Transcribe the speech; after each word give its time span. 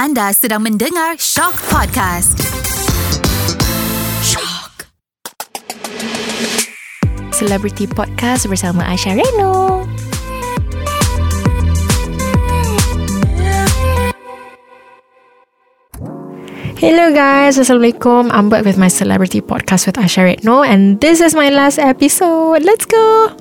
Anda 0.00 0.32
sedang 0.32 0.64
mendengar 0.64 1.20
Shock 1.20 1.60
Podcast. 1.68 2.40
Shock. 4.24 4.88
Celebrity 7.36 7.84
Podcast 7.84 8.48
bersama 8.48 8.80
Aisyah 8.88 9.20
Reno. 9.20 9.84
Hello 16.80 17.12
guys, 17.12 17.60
Assalamualaikum. 17.60 18.32
I'm 18.32 18.48
back 18.48 18.64
with 18.64 18.80
my 18.80 18.88
Celebrity 18.88 19.44
Podcast 19.44 19.84
with 19.84 20.00
Aisyah 20.00 20.24
Reno 20.24 20.64
and 20.64 20.96
this 21.04 21.20
is 21.20 21.36
my 21.36 21.52
last 21.52 21.76
episode. 21.76 22.64
Let's 22.64 22.88
go! 22.88 23.36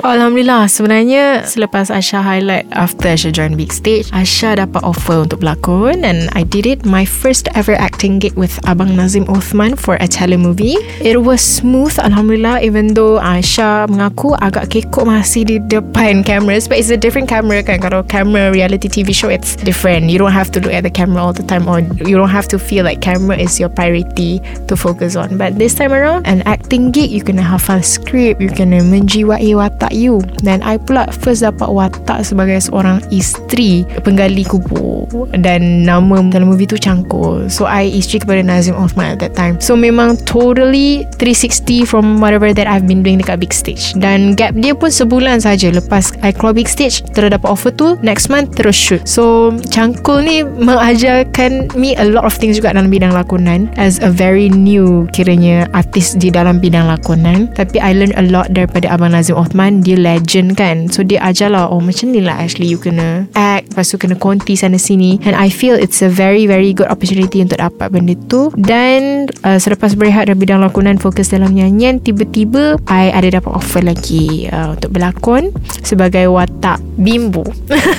Alhamdulillah 0.00 0.64
Sebenarnya 0.68 1.44
Selepas 1.44 1.92
Asha 1.92 2.24
highlight 2.24 2.64
After 2.72 3.12
Asha 3.12 3.28
join 3.32 3.56
big 3.56 3.72
stage 3.72 4.08
Asha 4.16 4.56
dapat 4.56 4.80
offer 4.80 5.28
Untuk 5.28 5.44
berlakon 5.44 6.04
And 6.04 6.32
I 6.32 6.44
did 6.44 6.64
it. 6.64 6.88
My 6.88 7.04
first 7.04 7.52
ever 7.52 7.76
acting 7.76 8.16
gig 8.16 8.32
With 8.36 8.56
Abang 8.64 8.96
Nazim 8.96 9.28
Othman 9.28 9.76
For 9.76 10.00
a 10.00 10.08
telemovie 10.08 10.76
It 11.04 11.20
was 11.20 11.40
smooth 11.40 11.92
Alhamdulillah 12.00 12.64
Even 12.64 12.96
though 12.96 13.20
Asha 13.20 13.88
mengaku 13.88 14.36
Agak 14.40 14.72
kekok 14.72 15.04
masih 15.04 15.44
Di 15.44 15.56
depan 15.68 16.24
cameras 16.24 16.68
But 16.68 16.80
it's 16.80 16.92
a 16.92 17.00
different 17.00 17.28
camera 17.28 17.60
kan. 17.60 17.80
Kalau 17.84 18.04
camera 18.04 18.52
reality 18.52 18.88
TV 18.88 19.12
show 19.12 19.28
It's 19.28 19.56
different. 19.56 20.08
You 20.08 20.16
don't 20.16 20.34
have 20.34 20.52
to 20.56 20.64
look 20.64 20.72
at 20.72 20.84
the 20.84 20.92
camera 20.92 21.20
All 21.20 21.36
the 21.36 21.44
time 21.44 21.68
Or 21.68 21.84
you 22.04 22.16
don't 22.16 22.32
have 22.32 22.48
to 22.52 22.58
feel 22.58 22.84
like 22.84 23.00
Camera 23.04 23.36
is 23.36 23.60
your 23.60 23.68
priority 23.68 24.40
To 24.68 24.74
focus 24.76 25.16
on. 25.16 25.36
But 25.36 25.60
this 25.60 25.76
time 25.76 25.92
around 25.92 26.24
An 26.24 26.40
acting 26.48 26.88
gig 26.92 27.12
You 27.12 27.20
kena 27.20 27.44
hafal 27.44 27.84
script 27.84 28.40
You 28.40 28.48
kena 28.48 28.80
menjiwai 28.80 29.52
watak 29.56 29.69
watak 29.70 29.94
you. 29.94 30.18
Dan 30.42 30.60
I 30.66 30.76
pula 30.76 31.06
first 31.22 31.46
dapat 31.46 31.70
watak 31.70 32.26
sebagai 32.26 32.58
seorang 32.58 32.98
isteri 33.14 33.86
Penggali 34.02 34.42
kubur. 34.42 35.06
Dan 35.30 35.86
nama 35.86 36.18
dalam 36.28 36.50
movie 36.50 36.66
tu 36.66 36.74
Cangkul. 36.74 37.46
So 37.46 37.64
I 37.70 37.86
isteri 37.86 38.26
kepada 38.26 38.42
Nazim 38.42 38.74
Othman 38.74 39.14
at 39.14 39.18
that 39.22 39.32
time. 39.38 39.56
So 39.62 39.78
memang 39.78 40.20
totally 40.26 41.06
360 41.22 41.86
from 41.86 42.18
whatever 42.18 42.50
that 42.52 42.66
I've 42.66 42.84
been 42.84 43.00
doing 43.00 43.22
dekat 43.22 43.40
big 43.40 43.54
stage. 43.54 43.94
Dan 43.94 44.34
gap 44.34 44.58
dia 44.58 44.74
pun 44.74 44.90
sebulan 44.90 45.40
saja. 45.40 45.70
Lepas 45.70 46.12
I 46.20 46.34
keluar 46.34 46.52
big 46.52 46.66
stage 46.66 47.06
Terus 47.14 47.30
dapat 47.30 47.48
offer 47.48 47.70
tu 47.72 47.96
Next 48.04 48.28
month 48.28 48.58
terus 48.58 48.76
shoot. 48.76 49.04
So 49.06 49.54
Cangkul 49.70 50.26
ni 50.26 50.36
mengajarkan 50.44 51.76
me 51.78 51.94
a 51.96 52.04
lot 52.04 52.26
of 52.26 52.34
things 52.36 52.58
juga 52.58 52.74
dalam 52.74 52.90
bidang 52.90 53.14
lakonan. 53.14 53.70
As 53.78 54.02
a 54.02 54.10
very 54.10 54.50
new 54.50 55.06
kiranya 55.14 55.68
artis 55.72 56.16
di 56.16 56.28
dalam 56.28 56.58
bidang 56.58 56.88
lakonan. 56.88 57.52
Tapi 57.54 57.78
I 57.78 57.92
learn 57.94 58.12
a 58.16 58.24
lot 58.26 58.52
daripada 58.52 58.90
Abang 58.90 59.12
Nazim 59.14 59.38
Othman 59.38 59.59
dia 59.84 60.00
legend 60.00 60.56
kan. 60.56 60.88
So 60.88 61.04
dia 61.04 61.20
ajar 61.20 61.52
lah 61.52 61.68
Oh 61.68 61.78
macam 61.84 62.16
ni 62.16 62.24
lah 62.24 62.40
Ashley 62.40 62.72
You 62.72 62.80
kena 62.80 63.28
act. 63.36 63.76
Lepas 63.76 63.92
tu 63.92 64.00
kena 64.00 64.16
konti 64.16 64.56
sana 64.56 64.80
sini. 64.80 65.20
And 65.28 65.36
I 65.36 65.52
feel 65.52 65.76
it's 65.76 66.00
a 66.00 66.08
very 66.08 66.48
very 66.48 66.72
good 66.72 66.88
opportunity 66.88 67.44
Untuk 67.44 67.60
dapat 67.60 67.92
benda 67.92 68.16
tu. 68.26 68.48
Dan 68.56 69.28
uh, 69.44 69.60
Selepas 69.60 69.92
berehat 69.94 70.32
dari 70.32 70.38
bidang 70.40 70.64
lakonan 70.64 70.96
Fokus 70.96 71.28
dalam 71.28 71.52
nyanyian 71.52 72.00
Tiba-tiba 72.00 72.80
I 72.88 73.12
ada 73.12 73.28
dapat 73.28 73.52
offer 73.52 73.84
lagi 73.84 74.48
uh, 74.48 74.74
Untuk 74.74 74.96
berlakon 74.96 75.52
Sebagai 75.84 76.32
watak 76.32 76.89
bimbo 77.00 77.42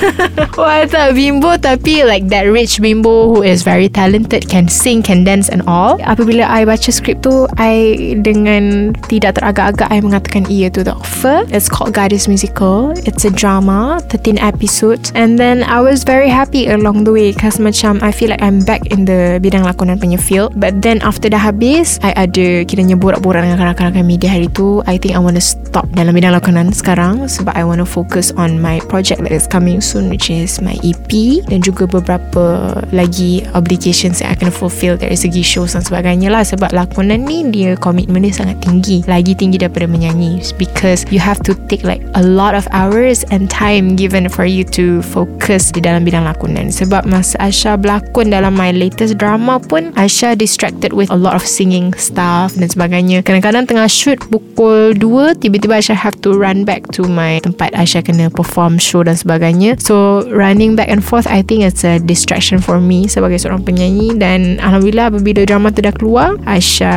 Watak 0.62 1.18
bimbo 1.18 1.58
Tapi 1.58 2.06
like 2.06 2.30
that 2.30 2.46
rich 2.48 2.80
bimbo 2.80 3.34
Who 3.34 3.42
is 3.42 3.66
very 3.66 3.90
talented 3.90 4.48
Can 4.48 4.70
sing 4.70 5.02
Can 5.02 5.26
dance 5.26 5.50
and 5.50 5.66
all 5.66 5.98
Apabila 6.06 6.46
I 6.46 6.64
baca 6.64 6.90
skrip 6.94 7.26
tu 7.26 7.50
I 7.58 8.14
dengan 8.22 8.94
Tidak 9.10 9.42
teragak-agak 9.42 9.90
I 9.90 10.00
mengatakan 10.00 10.46
iya 10.48 10.70
to 10.72 10.86
the 10.86 10.94
offer 10.94 11.44
It's 11.50 11.68
called 11.68 11.94
Goddess 11.94 12.28
Musical. 12.28 12.94
It's 13.06 13.26
a 13.26 13.32
drama, 13.32 14.00
13 14.10 14.38
episodes. 14.40 15.12
And 15.16 15.38
then 15.38 15.64
I 15.64 15.82
was 15.82 16.04
very 16.04 16.30
happy 16.30 16.68
along 16.68 17.04
the 17.04 17.12
way 17.12 17.34
because 17.34 17.60
macam 17.60 18.00
I 18.02 18.12
feel 18.12 18.30
like 18.30 18.42
I'm 18.42 18.64
back 18.64 18.88
in 18.94 19.06
the 19.06 19.40
bidang 19.42 19.66
lakonan 19.66 20.00
punya 20.00 20.20
field. 20.22 20.56
But 20.58 20.82
then 20.82 21.02
after 21.02 21.30
dah 21.30 21.42
habis, 21.42 22.00
I 22.06 22.14
ada 22.16 22.64
kiranya 22.66 22.96
borak-borak 22.96 23.44
dengan 23.44 23.58
kanak-kanak 23.60 24.06
media 24.06 24.32
hari 24.32 24.48
tu. 24.52 24.80
I 24.88 24.96
think 24.98 25.18
I 25.18 25.22
want 25.22 25.38
to 25.38 25.44
stop 25.44 25.90
dalam 25.94 26.14
bidang 26.16 26.34
lakonan 26.36 26.72
sekarang 26.72 27.28
sebab 27.28 27.54
I 27.56 27.64
want 27.68 27.84
to 27.84 27.88
focus 27.88 28.32
on 28.36 28.62
my 28.62 28.80
project 28.92 29.24
that 29.24 29.32
is 29.32 29.48
coming 29.48 29.80
soon 29.80 30.12
which 30.12 30.28
is 30.28 30.60
my 30.60 30.76
EP 30.84 31.40
dan 31.48 31.64
juga 31.64 31.88
beberapa 31.88 32.76
lagi 32.92 33.48
obligations 33.56 34.20
yang 34.20 34.36
I 34.36 34.36
kena 34.36 34.52
fulfill 34.52 35.00
dari 35.00 35.16
segi 35.16 35.40
shows 35.40 35.78
dan 35.78 35.88
sebagainya 35.88 36.28
lah. 36.28 36.44
Sebab 36.44 36.76
lakonan 36.76 37.24
ni 37.24 37.48
dia 37.48 37.80
komitmen 37.80 38.28
dia 38.28 38.36
sangat 38.36 38.60
tinggi. 38.60 39.08
Lagi 39.08 39.32
tinggi 39.32 39.56
daripada 39.62 39.88
menyanyi. 39.88 40.44
Because 40.60 41.08
you 41.14 41.24
have 41.24 41.40
to 41.48 41.56
take 41.72 41.88
like 41.88 42.04
a 42.18 42.24
lot 42.26 42.58
of 42.58 42.68
hours 42.74 43.24
and 43.30 43.48
time 43.48 43.96
given 43.96 44.28
for 44.28 44.44
you 44.44 44.68
to 44.76 45.00
focus 45.06 45.72
di 45.72 45.80
dalam 45.80 46.04
bidang 46.04 46.28
lakonan. 46.28 46.74
Sebab 46.74 47.08
masa 47.08 47.40
Asha 47.40 47.80
berlakon 47.80 48.34
dalam 48.34 48.58
my 48.58 48.74
latest 48.76 49.16
drama 49.22 49.62
pun 49.62 49.94
Asha 49.96 50.34
distracted 50.34 50.92
with 50.92 51.08
a 51.14 51.18
lot 51.18 51.38
of 51.38 51.46
singing 51.46 51.94
stuff 51.96 52.52
dan 52.58 52.68
sebagainya. 52.68 53.22
Kadang-kadang 53.22 53.70
tengah 53.70 53.88
shoot 53.88 54.18
pukul 54.28 54.98
2 54.98 55.38
tiba-tiba 55.40 55.80
Asha 55.80 55.94
have 55.94 56.18
to 56.26 56.34
run 56.34 56.66
back 56.66 56.90
to 56.92 57.06
my 57.06 57.38
tempat 57.46 57.72
Asha 57.78 58.02
kena 58.02 58.34
perform 58.34 58.81
show 58.82 59.06
dan 59.06 59.14
sebagainya. 59.14 59.78
So 59.78 60.26
running 60.34 60.74
back 60.74 60.90
and 60.90 61.06
forth 61.06 61.30
I 61.30 61.46
think 61.46 61.62
it's 61.62 61.86
a 61.86 62.02
distraction 62.02 62.58
for 62.58 62.82
me 62.82 63.06
sebagai 63.06 63.38
seorang 63.38 63.62
penyanyi. 63.62 64.18
Dan 64.18 64.58
Alhamdulillah 64.58 65.14
apabila 65.14 65.46
drama 65.46 65.70
tu 65.70 65.86
dah 65.86 65.94
keluar 65.94 66.36
Asha 66.50 66.94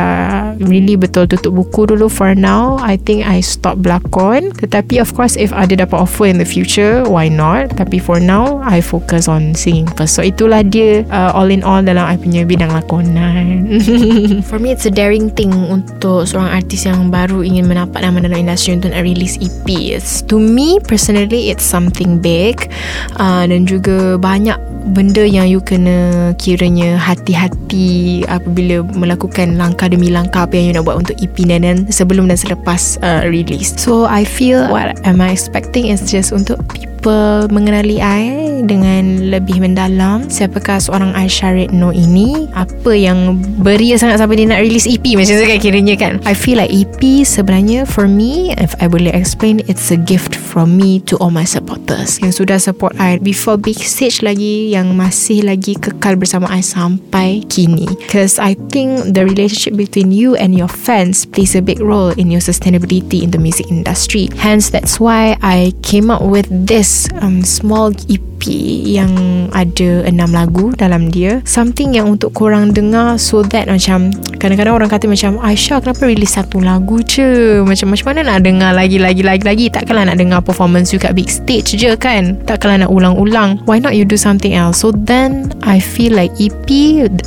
really 0.65 0.97
betul 0.97 1.29
tutup 1.29 1.53
buku 1.53 1.93
dulu 1.93 2.09
for 2.09 2.33
now. 2.33 2.81
I 2.81 2.97
think 2.97 3.23
I 3.23 3.45
stop 3.45 3.79
berlakon. 3.79 4.51
Tetapi 4.57 4.97
of 4.97 5.13
course 5.13 5.37
if 5.37 5.53
ada 5.53 5.77
dapat 5.77 5.95
offer 6.01 6.25
in 6.25 6.41
the 6.41 6.47
future 6.47 7.05
why 7.05 7.29
not? 7.29 7.77
Tapi 7.77 8.01
for 8.01 8.17
now 8.17 8.65
I 8.65 8.81
focus 8.81 9.29
on 9.29 9.53
singing 9.53 9.85
first. 9.93 10.17
So 10.17 10.25
itulah 10.25 10.65
dia 10.65 11.05
uh, 11.13 11.31
all 11.37 11.53
in 11.53 11.61
all 11.61 11.85
dalam 11.85 12.09
I 12.09 12.17
punya 12.17 12.43
bidang 12.43 12.73
lakonan. 12.73 13.69
For 14.49 14.57
me 14.57 14.71
it's 14.71 14.87
a 14.87 14.93
daring 14.93 15.33
thing 15.33 15.51
untuk 15.51 16.25
seorang 16.25 16.61
artis 16.61 16.87
yang 16.87 17.11
baru 17.11 17.43
ingin 17.43 17.67
menapak 17.67 18.01
nama 18.01 18.23
dalam 18.23 18.39
industri 18.47 18.77
untuk 18.77 18.95
release 18.95 19.35
EP 19.41 19.67
it's, 19.67 20.21
to 20.25 20.39
me 20.39 20.79
personally 20.81 21.51
it's 21.51 21.64
something 21.65 22.21
big 22.21 22.69
uh, 23.17 23.43
dan 23.49 23.65
juga 23.65 24.21
banyak 24.21 24.57
benda 24.93 25.25
yang 25.25 25.49
you 25.49 25.57
kena 25.57 26.31
kiranya 26.37 26.93
hati-hati 27.01 28.21
apabila 28.29 28.85
melakukan 28.93 29.57
langkah 29.57 29.89
demi 29.89 30.13
langkah 30.13 30.45
apa 30.45 30.53
yang 30.53 30.65
you 30.69 30.75
nak 30.77 30.85
buat 30.85 31.01
untuk 31.01 31.17
EP 31.17 31.33
dan, 31.49 31.65
dan 31.65 31.77
sebelum 31.89 32.29
dan 32.29 32.37
selepas 32.37 33.01
uh, 33.01 33.25
release. 33.25 33.73
So 33.81 34.05
I 34.05 34.21
feel 34.21 34.69
what 34.69 35.01
am 35.01 35.19
I 35.19 35.33
expecting 35.33 35.89
is 35.89 36.05
just 36.05 36.29
untuk 36.29 36.61
people 36.69 37.49
mengenali 37.49 38.01
I 38.01 38.61
dengan 38.65 39.29
lebih 39.29 39.61
mendalam. 39.61 40.25
Siapakah 40.29 40.81
seorang 40.81 41.13
Aisyah 41.13 41.53
Redno 41.53 41.93
ini? 41.93 42.49
Apa 42.53 42.97
yang 42.97 43.37
beria 43.61 43.97
sangat 43.97 44.21
sampai 44.21 44.41
dia 44.41 44.49
nak 44.49 44.61
release 44.61 44.89
EP 44.89 45.05
macam 45.13 45.37
tu 45.37 45.45
kan 45.45 45.59
kiranya 45.61 45.95
kan? 45.97 46.13
I 46.25 46.33
feel 46.33 46.57
like 46.57 46.73
EP 46.73 47.25
sebenarnya 47.25 47.85
for 47.85 48.09
me 48.09 48.57
if 48.57 48.73
I 48.81 48.89
boleh 48.89 49.13
explain 49.13 49.61
it's 49.69 49.93
a 49.93 49.99
gift 49.99 50.33
from 50.33 50.73
me 50.77 51.01
to 51.09 51.17
all 51.21 51.33
my 51.33 51.45
supporters. 51.55 52.19
Yang 52.19 52.43
sudah 52.43 52.59
support 52.59 52.91
I 52.99 53.15
before 53.23 53.55
big 53.55 53.79
stage 53.79 54.19
lagi 54.19 54.75
yang 54.75 54.91
masih 54.99 55.47
lagi 55.47 55.79
kekal 55.79 56.19
bersama 56.19 56.51
I 56.51 56.59
sampai 56.59 57.47
kini. 57.47 57.87
Because 57.87 58.35
I 58.35 58.59
think 58.67 59.15
the 59.15 59.23
relationship 59.23 59.79
between 59.79 60.11
you 60.11 60.35
and 60.35 60.51
your 60.51 60.67
fans 60.67 61.23
plays 61.23 61.55
a 61.55 61.63
big 61.63 61.79
role 61.79 62.11
in 62.19 62.27
your 62.27 62.43
sustainability 62.43 63.23
in 63.23 63.31
the 63.31 63.39
music 63.39 63.71
industry. 63.71 64.27
Hence 64.35 64.67
that's 64.67 64.99
why 64.99 65.39
I 65.39 65.71
came 65.79 66.11
up 66.11 66.27
with 66.27 66.51
this 66.51 67.07
um, 67.23 67.47
small 67.47 67.95
EP 68.11 68.34
yang 68.49 69.11
ada 69.51 70.05
enam 70.05 70.29
lagu 70.31 70.71
dalam 70.77 71.09
dia 71.09 71.41
something 71.47 71.95
yang 71.95 72.11
untuk 72.11 72.35
korang 72.35 72.71
dengar 72.75 73.17
so 73.17 73.41
that 73.41 73.65
macam 73.65 74.13
kadang-kadang 74.37 74.75
orang 74.77 74.89
kata 74.91 75.09
macam 75.09 75.41
Aisyah 75.41 75.81
kenapa 75.81 76.05
release 76.05 76.35
satu 76.35 76.59
lagu 76.61 76.99
je? 77.01 77.63
Macam 77.63 77.95
macam 77.95 78.05
mana 78.11 78.19
nak 78.35 78.39
dengar 78.43 78.71
lagi 78.75 78.99
lagi 78.99 79.23
lagi 79.23 79.43
lagi? 79.47 79.65
Takkanlah 79.71 80.11
nak 80.11 80.17
dengar 80.19 80.39
performance 80.43 80.91
you 80.91 80.99
kat 80.99 81.15
big 81.15 81.31
stage 81.31 81.73
je 81.73 81.95
kan? 81.95 82.37
Takkanlah 82.43 82.85
nak 82.85 82.91
ulang-ulang. 82.91 83.63
Why 83.63 83.79
not 83.79 83.95
you 83.95 84.03
do 84.03 84.19
something 84.19 84.53
else? 84.53 84.83
So 84.83 84.91
then 84.91 85.55
I 85.63 85.79
feel 85.79 86.13
like 86.13 86.35
EP 86.37 86.67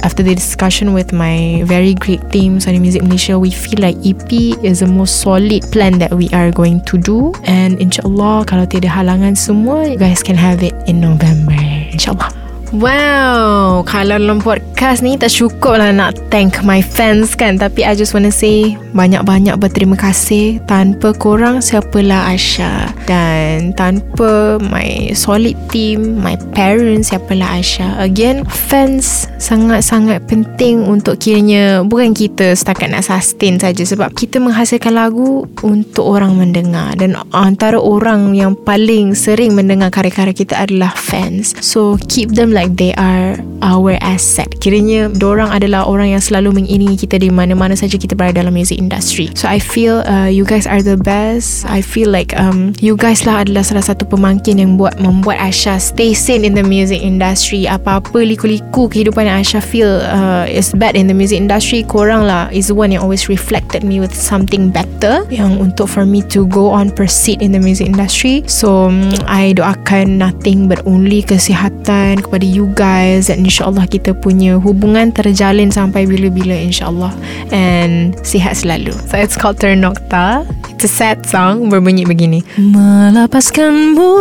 after 0.04 0.20
the 0.20 0.36
discussion 0.36 0.92
with 0.92 1.10
my 1.10 1.64
very 1.64 1.96
great 1.96 2.22
team 2.28 2.60
Sony 2.60 2.78
Music 2.78 3.00
Malaysia 3.02 3.40
we 3.40 3.48
feel 3.48 3.80
like 3.80 3.96
EP 4.04 4.28
is 4.60 4.84
the 4.84 4.90
most 4.90 5.24
solid 5.24 5.64
plan 5.72 5.96
that 5.98 6.12
we 6.12 6.28
are 6.36 6.52
going 6.52 6.84
to 6.86 7.00
do. 7.00 7.32
And 7.48 7.80
insyaAllah 7.80 8.44
kalau 8.44 8.68
tiada 8.68 8.92
halangan 8.92 9.32
semua 9.34 9.88
you 9.88 9.96
guys 9.96 10.20
can 10.20 10.36
have 10.36 10.60
it 10.60 10.76
in 10.84 11.00
November. 11.08 11.56
InsyaAllah 11.96 12.47
Wow, 12.68 13.80
kalau 13.88 14.20
dalam 14.20 14.44
podcast 14.44 15.00
ni 15.00 15.16
tak 15.16 15.32
cukup 15.32 15.80
lah 15.80 15.88
nak 15.88 16.20
thank 16.28 16.60
my 16.60 16.84
fans 16.84 17.32
kan. 17.32 17.56
Tapi 17.56 17.80
I 17.80 17.96
just 17.96 18.12
wanna 18.12 18.28
say 18.28 18.76
banyak-banyak 18.98 19.54
berterima 19.62 19.94
kasih 19.94 20.58
Tanpa 20.66 21.14
korang 21.14 21.62
siapalah 21.62 22.34
Asha 22.34 22.90
Dan 23.06 23.70
tanpa 23.78 24.58
my 24.58 25.14
solid 25.14 25.54
team, 25.70 26.18
my 26.18 26.34
parents 26.56 27.14
siapalah 27.14 27.62
Asha 27.62 27.94
Again, 28.02 28.42
fans 28.48 29.30
sangat-sangat 29.38 30.26
penting 30.26 30.82
untuk 30.82 31.22
kiranya 31.22 31.86
Bukan 31.86 32.10
kita 32.12 32.58
setakat 32.58 32.90
nak 32.90 33.06
sustain 33.06 33.60
saja. 33.60 33.86
Sebab 33.86 34.12
kita 34.18 34.42
menghasilkan 34.42 34.92
lagu 34.98 35.46
untuk 35.62 36.18
orang 36.18 36.34
mendengar. 36.34 36.98
Dan 36.98 37.14
antara 37.30 37.78
orang 37.78 38.34
yang 38.34 38.58
paling 38.58 39.14
sering 39.14 39.54
mendengar 39.54 39.94
karya-karya 39.94 40.34
kita 40.34 40.54
adalah 40.66 40.90
fans. 40.96 41.54
So 41.62 41.96
keep 42.10 42.34
them 42.34 42.50
like 42.58 42.74
they 42.74 42.90
are 42.98 43.38
our 43.62 43.94
asset. 44.02 44.50
Kiranya 44.58 45.14
orang 45.22 45.54
adalah 45.54 45.86
orang 45.86 46.18
yang 46.18 46.22
selalu 46.22 46.58
mengiringi 46.58 46.98
kita 46.98 47.22
di 47.22 47.30
mana-mana 47.30 47.78
saja 47.78 47.94
kita 47.94 48.18
berada 48.18 48.42
dalam 48.42 48.50
music 48.50 48.82
industry. 48.82 49.30
So 49.38 49.46
I 49.46 49.62
feel 49.62 50.02
uh, 50.02 50.26
you 50.26 50.42
guys 50.42 50.66
are 50.66 50.82
the 50.82 50.98
best. 50.98 51.62
I 51.70 51.78
feel 51.78 52.10
like 52.10 52.34
um, 52.34 52.74
you 52.82 52.98
guys 52.98 53.22
lah 53.22 53.46
adalah 53.46 53.62
salah 53.62 53.86
satu 53.86 54.02
pemangkin 54.10 54.58
yang 54.58 54.74
buat 54.74 54.98
membuat 54.98 55.38
Asha 55.38 55.78
stay 55.78 56.18
sane 56.18 56.42
in 56.42 56.58
the 56.58 56.66
music 56.66 56.98
industry. 56.98 57.70
Apa-apa 57.70 58.26
liku-liku 58.26 58.90
kehidupan 58.90 59.30
yang 59.30 59.38
Asha 59.46 59.62
feel 59.62 60.02
uh, 60.02 60.50
is 60.50 60.74
bad 60.74 60.98
in 60.98 61.06
the 61.06 61.14
music 61.14 61.38
industry, 61.38 61.86
korang 61.86 62.26
lah 62.26 62.50
is 62.50 62.74
one 62.74 62.90
yang 62.90 63.04
always 63.04 63.30
reflected 63.30 63.86
me 63.86 64.02
with 64.02 64.14
something 64.16 64.74
better 64.74 65.22
yang 65.30 65.60
untuk 65.62 65.86
for 65.86 66.02
me 66.02 66.24
to 66.26 66.48
go 66.50 66.72
on 66.72 66.90
proceed 66.90 67.38
in 67.44 67.54
the 67.54 67.62
music 67.62 67.86
industry. 67.86 68.42
So 68.48 68.90
um, 68.90 69.14
I 69.28 69.54
doakan 69.54 70.18
nothing 70.18 70.66
but 70.66 70.82
only 70.88 71.20
kesihatan 71.22 72.24
kepada 72.24 72.47
you 72.48 72.72
guys 72.72 73.28
dan 73.28 73.44
insyaAllah 73.44 73.84
kita 73.84 74.16
punya 74.16 74.56
hubungan 74.56 75.12
terjalin 75.12 75.68
sampai 75.68 76.08
bila-bila 76.08 76.56
insyaAllah 76.56 77.12
and 77.52 78.16
sihat 78.24 78.56
selalu. 78.56 78.96
So 79.12 79.20
it's 79.20 79.36
called 79.36 79.60
Ternokta. 79.60 80.48
It's 80.72 80.88
a 80.88 80.90
sad 80.90 81.28
song 81.28 81.68
berbunyi 81.68 82.08
begini. 82.08 82.40
Melepaskanmu 82.56 84.16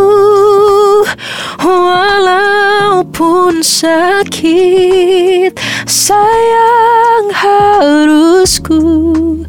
walaupun 1.64 3.64
sakit 3.64 5.56
sayang 5.88 7.32
harus 7.32 8.60
ku 8.60 9.40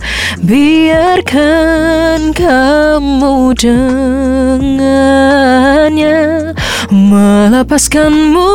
biarkan 0.46 2.30
kamu 2.32 3.52
dengannya 3.58 5.10
melepaskanmu 7.10 8.54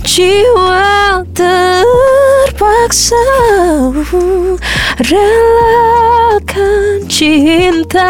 jiwa 0.00 1.20
terpaksa 1.36 3.20
relakan 5.04 7.04
cinta 7.04 8.08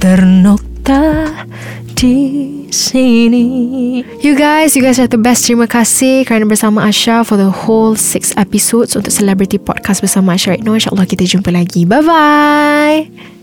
ternokta 0.00 1.28
di 1.92 2.16
sini. 2.72 4.00
You 4.24 4.34
guys, 4.34 4.74
you 4.74 4.82
guys 4.82 4.98
are 4.98 5.06
the 5.06 5.20
best. 5.20 5.46
Terima 5.46 5.68
kasih 5.68 6.24
kerana 6.24 6.48
bersama 6.48 6.88
Asha 6.88 7.20
for 7.22 7.36
the 7.36 7.52
whole 7.52 7.94
six 7.94 8.32
episodes 8.40 8.96
untuk 8.96 9.12
Celebrity 9.12 9.60
Podcast 9.60 10.00
bersama 10.00 10.34
Asha 10.34 10.56
right 10.56 10.64
now. 10.64 10.74
InsyaAllah 10.74 11.06
kita 11.06 11.28
jumpa 11.28 11.52
lagi. 11.52 11.84
Bye-bye. 11.84 13.41